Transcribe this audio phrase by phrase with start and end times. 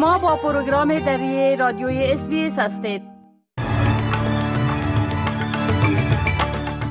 [0.00, 3.02] شما با پروگرام دری رادیوی اس هستید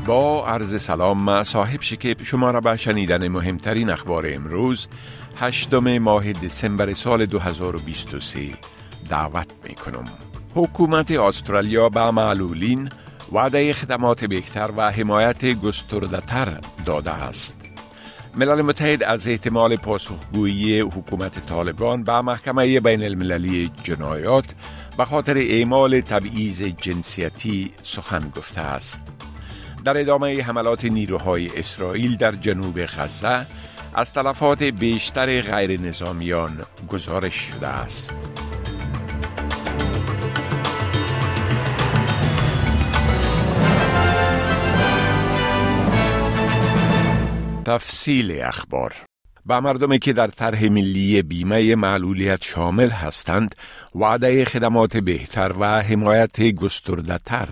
[0.06, 4.88] با عرض سلام ما صاحب شکیب شما را به شنیدن مهمترین اخبار امروز
[5.40, 8.40] هشتم ماه دسامبر سال 2023
[9.10, 10.04] دعوت می کنم.
[10.56, 12.90] حکومت استرالیا به معلولین
[13.32, 17.59] وعده خدمات بهتر و حمایت گستردهتر داده است.
[18.40, 24.46] ملل متحد از احتمال پاسخگویی حکومت طالبان به محکمه بین المللی جنایات
[24.98, 29.02] به خاطر اعمال تبعیض جنسیتی سخن گفته است.
[29.86, 33.46] در ادامه حملات نیروهای اسرائیل در جنوب غزه
[33.94, 38.14] از تلفات بیشتر غیر نظامیان گزارش شده است.
[47.70, 48.94] تفصیل اخبار
[49.46, 53.56] به مردمی که در طرح ملی بیمه معلولیت شامل هستند
[53.96, 57.48] وعده خدمات بهتر و حمایت گستردهتر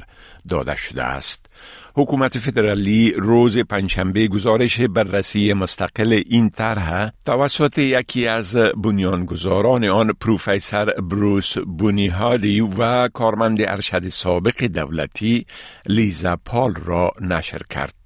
[0.50, 1.50] داده شده است.
[1.96, 10.86] حکومت فدرالی روز پنجشنبه گزارش بررسی مستقل این طرح توسط یکی از بنیانگذاران آن پروفسور
[11.02, 15.46] بروس بونیهادی و کارمند ارشد سابق دولتی
[15.86, 17.97] لیزا پال را نشر کرد.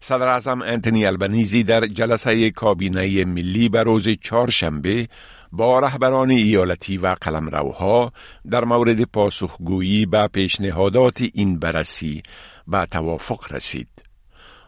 [0.00, 5.08] صدر اعظم انتونی البنیزی در جلسه کابینه ملی به روز چهارشنبه
[5.52, 8.12] با رهبران ایالتی و قلمروها
[8.50, 12.22] در مورد پاسخگویی به پیشنهادات این بررسی
[12.66, 14.07] به توافق رسید.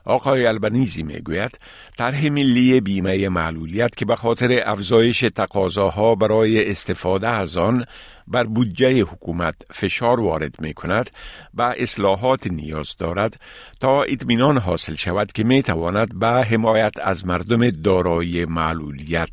[0.05, 1.59] آقای البنیزی می گوید
[1.99, 7.85] طرح ملی بیمه معلولیت که به خاطر افزایش تقاضاها برای استفاده از آن
[8.27, 11.11] بر بودجه حکومت فشار وارد می کند
[11.55, 13.41] و اصلاحات نیاز دارد
[13.81, 19.31] تا اطمینان حاصل شود که می تواند به حمایت از مردم دارای معلولیت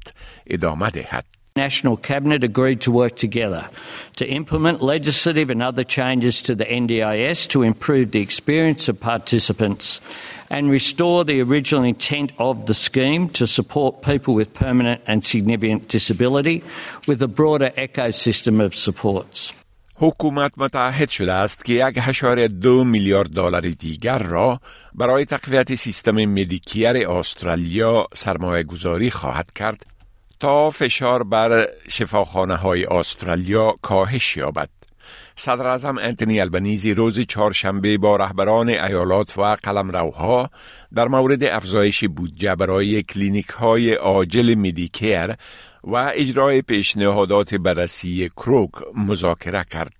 [0.47, 1.36] ادامه دهد.
[1.56, 3.68] National Cabinet agreed to work together
[4.16, 10.00] to implement legislative and other changes to the NDIS to improve the experience of participants
[10.48, 15.88] and restore the original intent of the scheme to support people with permanent and significant
[15.88, 16.64] disability
[17.06, 19.52] with a broader ecosystem of supports.
[19.96, 24.60] حکومت متعهد شده است که یک هشار دو میلیارد دلار دیگر را
[24.94, 29.86] برای تقویت سیستم مدیکیر استرالیا سرمایه گذاری خواهد کرد
[30.39, 34.69] تا فشار بر شفاخانه های استرالیا کاهش یابد.
[35.37, 40.49] صدر اعظم انتونی البنیزی روز چهارشنبه با رهبران ایالات و قلمروها
[40.95, 45.35] در مورد افزایش بودجه برای کلینیک های عاجل Medicare
[45.83, 49.96] و اجرای پیشنهادات بررسی کروک مذاکره کرد.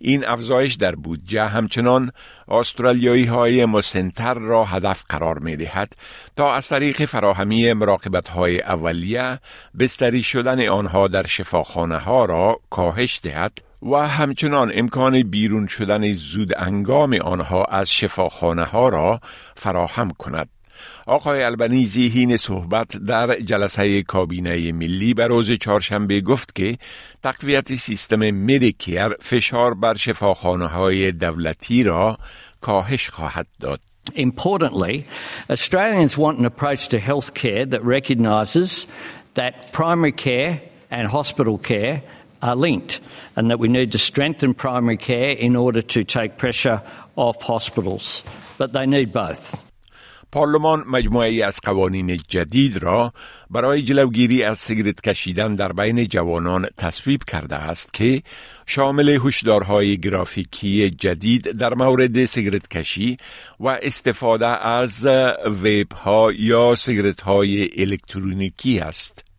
[0.00, 2.12] این افزایش در بودجه همچنان
[2.48, 5.96] استرالیایی های مسنتر را هدف قرار می دهد
[6.36, 9.38] تا از طریق فراهمی مراقبت های اولیه
[9.78, 16.52] بستری شدن آنها در شفاخانه ها را کاهش دهد و همچنان امکان بیرون شدن زود
[16.56, 19.20] انگام آنها از شفاخانه ها را
[19.56, 20.48] فراهم کند.
[21.06, 26.78] آقای البنیزی هین صحبت در جلسه کابینه ملی به روز چهارشنبه گفت که
[27.22, 32.18] تقویت سیستم مدیکیر فشار بر شفاخانه های دولتی را
[32.60, 33.80] کاهش خواهد داد.
[34.14, 35.04] Importantly,
[35.50, 38.86] Australians want an approach to health care that recognises
[39.34, 42.02] that primary care and hospital care
[42.42, 43.00] are linked
[43.36, 46.82] and that we need to strengthen primary care in order to take pressure
[47.16, 48.22] off hospitals.
[48.58, 49.69] But they need both.
[50.32, 53.12] پارلمان مجموعه از قوانین جدید را
[53.50, 58.22] برای جلوگیری از سیگرت کشیدن در بین جوانان تصویب کرده است که
[58.66, 63.16] شامل هشدارهای گرافیکی جدید در مورد سیگرت کشی
[63.60, 65.06] و استفاده از
[65.62, 69.29] ویب ها یا سیگرت های الکترونیکی است.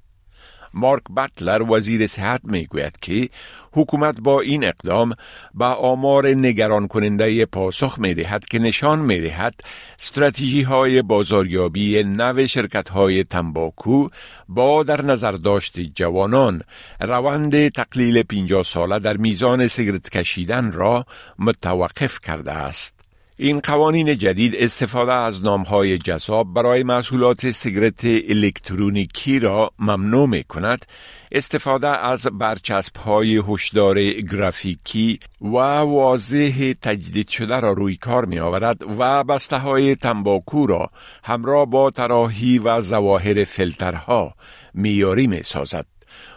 [0.73, 3.29] مارک بطلر وزیر صحت می گوید که
[3.73, 5.15] حکومت با این اقدام
[5.53, 9.55] به آمار نگران کننده پاسخ می دهد که نشان می دهد
[9.99, 14.07] استراتژی های بازاریابی نو شرکت های تنباکو
[14.49, 16.61] با در نظر داشت جوانان
[16.99, 21.05] روند تقلیل 50 ساله در میزان سیگرت کشیدن را
[21.39, 23.00] متوقف کرده است.
[23.37, 30.85] این قوانین جدید استفاده از نامهای جذاب برای محصولات سیگرت الکترونیکی را ممنوع می کند
[31.31, 38.77] استفاده از برچسب های هشدار گرافیکی و واضح تجدید شده را روی کار می آورد
[38.99, 40.89] و بسته های تنباکو را
[41.23, 44.35] همراه با تراحی و زواهر فلترها
[44.73, 45.85] میاری می سازد.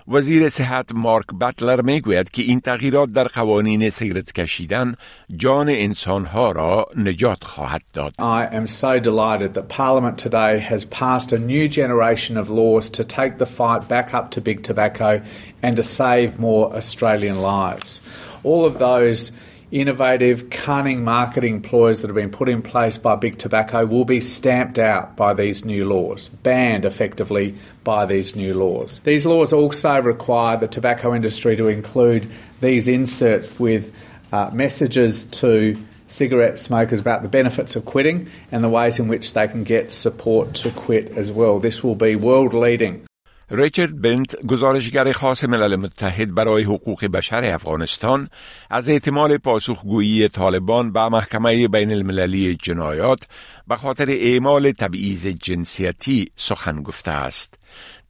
[0.09, 4.95] وزیر صحت مارک بطلر می گوید که این تغییرات در قوانین سیگرت کشیدن
[5.37, 8.13] جان انسانها را نجات خواهد داد.
[8.19, 13.05] I am so delighted that Parliament today has passed a new generation of laws to
[13.05, 15.21] take the fight back up to big tobacco
[15.63, 18.01] and to save more Australian lives.
[18.43, 19.33] All of those
[19.75, 24.21] innovative, cunning marketing ploys that have been put in place by big tobacco will be
[24.21, 29.01] stamped out by these new laws, banned effectively by these new laws.
[29.01, 32.31] These laws also require the tobacco industry to include
[32.61, 33.93] these inserts with
[34.33, 35.77] uh, messages to
[36.07, 39.91] cigarette smokers about the benefits of quitting and the ways in which they can get
[39.91, 41.59] support to quit as well.
[41.59, 43.05] This will be world leading.
[43.51, 48.29] ریچارد بنت گزارشگر خاص ملل متحد برای حقوق بشر افغانستان
[48.71, 53.27] از احتمال پاسخگویی طالبان به محکمه بین المللی جنایات
[53.69, 57.59] به خاطر اعمال تبعیض جنسیتی سخن گفته است.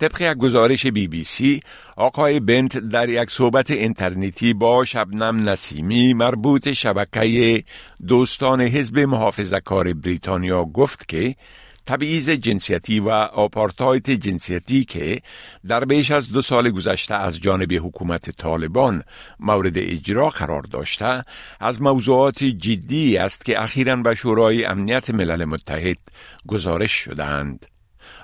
[0.01, 1.61] طبق یک گزارش بی بی سی،
[1.97, 7.65] آقای بنت در یک صحبت اینترنتی با شبنم نسیمی مربوط شبکه
[8.07, 11.37] دوستان حزب محافظه کار بریتانیا گفت که
[11.87, 15.23] تبعیض جنسیتی و آپارتایت جنسیتی که
[15.69, 19.03] در بیش از دو سال گذشته از جانب حکومت طالبان
[19.41, 21.25] مورد اجرا قرار داشته
[21.61, 25.99] از موضوعات جدی است که اخیرا به شورای امنیت ملل متحد
[26.47, 27.67] گزارش شدند.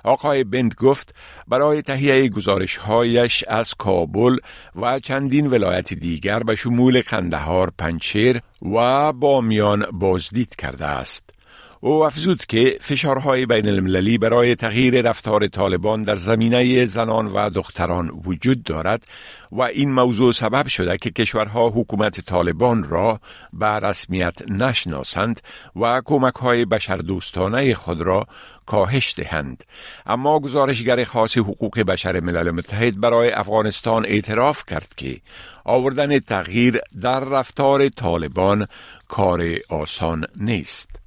[0.05, 1.15] آقای بند گفت
[1.49, 4.37] برای تهیه گزارش هایش از کابل
[4.77, 8.41] و چندین ولایت دیگر به شمول قندهار پنچیر
[8.75, 11.40] و بامیان بازدید کرده است.
[11.83, 18.11] او افزود که فشارهای بین المللی برای تغییر رفتار طالبان در زمینه زنان و دختران
[18.25, 19.05] وجود دارد
[19.53, 23.21] و این موضوع سبب شده که کشورها حکومت طالبان را
[23.53, 25.41] به رسمیت نشناسند
[25.77, 28.27] و کمک های بشردوستانه خود را
[28.67, 29.65] کاهش دهند.
[30.07, 35.21] اما گزارشگر خاص حقوق بشر ملل متحد برای افغانستان اعتراف کرد که
[35.65, 38.67] آوردن تغییر در رفتار طالبان
[39.09, 41.00] کار آسان نیست.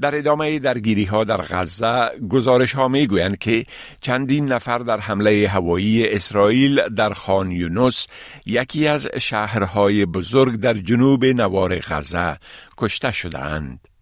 [0.00, 3.66] در ادامه درگیری ها در غزه گزارش ها می گویند که
[4.00, 8.06] چندین نفر در حمله هوایی اسرائیل در خان یونس
[8.46, 12.38] یکی از شهرهای بزرگ در جنوب نوار غزه
[12.76, 13.95] کشته شدهاند.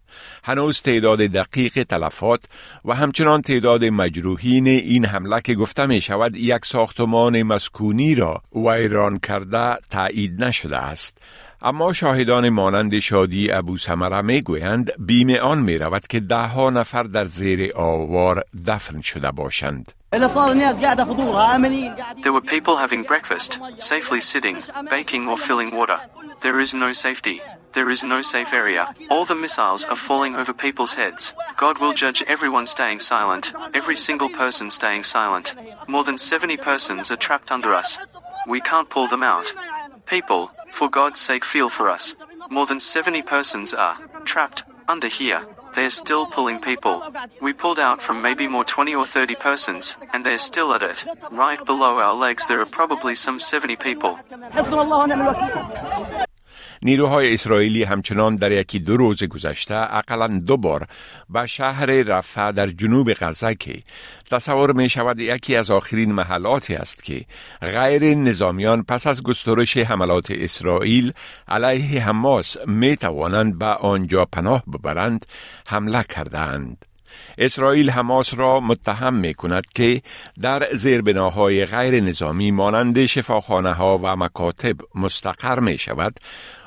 [0.47, 2.39] هنوز تعداد دقیق تلفات
[2.85, 9.19] و همچنان تعداد مجروحین این حمله که گفته می شود یک ساختمان مسکونی را ویران
[9.19, 11.17] کرده تایید نشده است
[11.61, 16.69] اما شاهدان مانند شادی ابو سمره می گویند بیم آن می رود که ده ها
[16.69, 19.91] نفر در زیر آوار دفن شده باشند.
[22.23, 24.57] There were people having breakfast, safely sitting,
[24.89, 25.99] baking or filling water.
[26.41, 27.41] There is no safety.
[27.73, 28.95] There is no safe area.
[29.09, 31.33] All the missiles are falling over people's heads.
[31.57, 35.53] God will judge everyone staying silent, every single person staying silent.
[35.89, 37.97] More than 70 persons are trapped under us.
[38.47, 39.53] We can't pull them out.
[40.05, 42.15] People, for God's sake, feel for us.
[42.49, 45.45] More than 70 persons are trapped under here.
[45.75, 47.03] They're still pulling people.
[47.41, 51.05] We pulled out from maybe more 20 or 30 persons, and they're still at it.
[51.31, 54.17] Right below our legs, there are probably some 70 people.
[56.81, 60.87] نیروهای اسرائیلی همچنان در یکی دو روز گذشته اقلا دو بار
[61.29, 63.83] به شهر رفع در جنوب غزه که
[64.31, 67.25] تصور می شود یکی از آخرین محلاتی است که
[67.61, 71.13] غیر نظامیان پس از گسترش حملات اسرائیل
[71.47, 75.25] علیه حماس می توانند به آنجا پناه ببرند
[75.65, 76.85] حمله کردند.
[77.37, 80.01] اسرائیل حماس را متهم می کند که
[80.41, 86.15] در زیربناهای غیر نظامی مانند شفاخانه ها و مکاتب مستقر می شود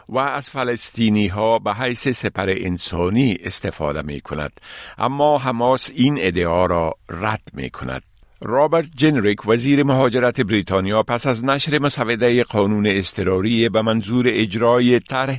[0.08, 4.60] و از فلسطینی ها به حیث سپر انسانی استفاده می کند
[4.98, 8.02] اما حماس این ادعا را رد می کند
[8.40, 15.38] رابرت جنریک وزیر مهاجرت بریتانیا پس از نشر مسوده قانون اضطراری به منظور اجرای طرح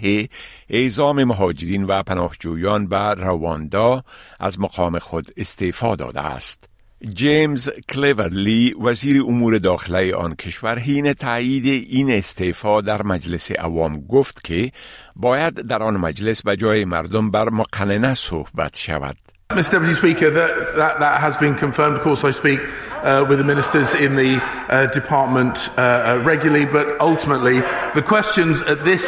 [0.69, 4.03] اعزام مهاجرین و پناهجویان به رواندا
[4.39, 6.69] از مقام خود استعفا داده است.
[7.08, 14.44] جیمز کلیورلی وزیر امور داخله آن کشور حین تایید این استعفا در مجلس عوام گفت
[14.44, 14.72] که
[15.15, 19.18] باید در آن مجلس به جای مردم بر مقننه صحبت شود.
[19.53, 19.72] Mr.
[19.72, 21.98] Deputy Speaker, that, that, that, has been confirmed.
[21.98, 26.65] Of course, I speak uh, with the ministers in the uh, department uh, uh regularly,
[26.77, 27.58] but ultimately,
[27.98, 29.06] the questions at this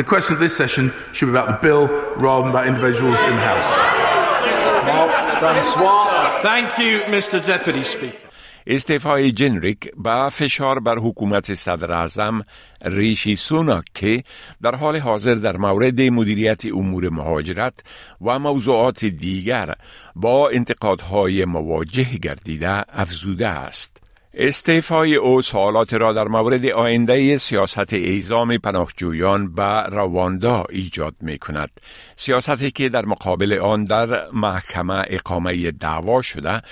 [0.00, 0.84] the questions at this session
[1.14, 1.82] should be about the bill
[2.26, 3.68] rather than about individuals in the House.
[5.40, 6.09] Francois.
[6.42, 7.38] Thank you, Mr.
[7.46, 8.30] Deputy Speaker.
[8.66, 12.42] استعفای جنریک با فشار بر حکومت صدر اعظم
[12.84, 14.24] ریشی سوناک که
[14.62, 17.74] در حال حاضر در مورد مدیریت امور مهاجرت
[18.20, 19.74] و موضوعات دیگر
[20.16, 23.99] با انتقادهای مواجه گردیده افزوده است.
[24.34, 31.70] استعفای او سوالات را در مورد آینده سیاست ایزام پناهجویان به رواندا ایجاد می کند.
[32.16, 36.62] سیاستی که در مقابل آن در محکمه اقامه دعوا شده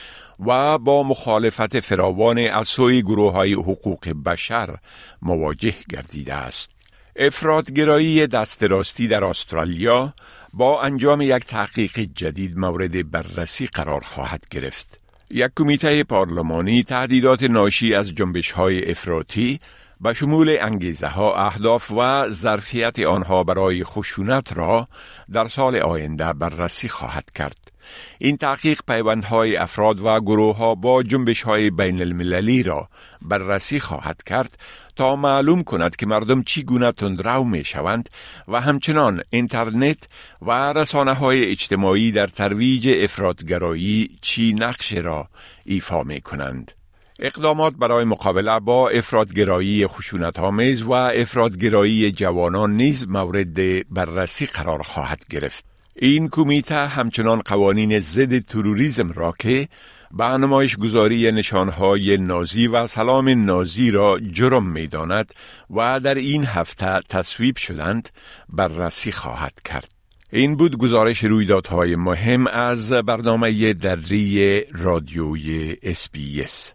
[0.47, 4.77] و با مخالفت فراوان از سوی گروه های حقوق بشر
[5.23, 6.71] مواجه گردیده است.
[7.17, 10.15] افرادگرایی دست راستی در استرالیا
[10.53, 14.98] با انجام یک تحقیق جدید مورد بررسی قرار خواهد گرفت.
[15.31, 19.61] یک کمیته پارلمانی تهدیدات ناشی از جنبش های افراطی
[20.01, 24.89] به شمول انگیزه ها اهداف و ظرفیت آنها برای خشونت را
[25.33, 27.73] در سال آینده بررسی خواهد کرد.
[28.19, 32.89] این تحقیق پیوندهای افراد و گروه ها با جنبش های بین المللی را
[33.23, 34.59] بررسی خواهد کرد
[34.99, 38.09] تا معلوم کند که مردم چگونه تندرو می شوند
[38.49, 40.09] و همچنان اینترنت
[40.43, 45.29] و رسانه های اجتماعی در ترویج افرادگرایی چی نقش را
[45.65, 46.73] ایفا می کنند.
[47.19, 55.25] اقدامات برای مقابله با افرادگرایی خشونت آمیز و افرادگرایی جوانان نیز مورد بررسی قرار خواهد
[55.31, 55.78] گرفت.
[56.01, 59.69] این کمیته همچنان قوانین ضد تروریسم را که
[60.11, 65.35] به نمایش گذاری نشانهای نازی و سلام نازی را جرم می داند
[65.71, 68.09] و در این هفته تصویب شدند
[68.49, 69.89] بررسی خواهد کرد.
[70.33, 76.75] این بود گزارش رویدادهای مهم از برنامه دری رادیوی اسپیس.